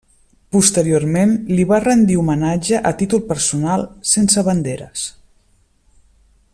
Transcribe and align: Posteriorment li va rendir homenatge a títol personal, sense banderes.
Posteriorment 0.53 1.33
li 1.49 1.65
va 1.71 1.79
rendir 1.83 2.15
homenatge 2.21 2.79
a 2.91 2.93
títol 3.03 3.23
personal, 3.33 3.85
sense 4.15 4.45
banderes. 4.49 5.05